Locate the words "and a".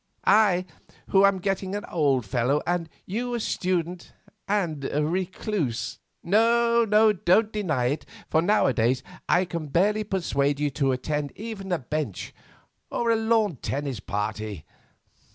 4.47-5.05